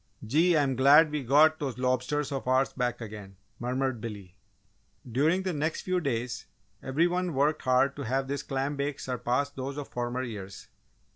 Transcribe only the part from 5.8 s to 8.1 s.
few days every one worked hard to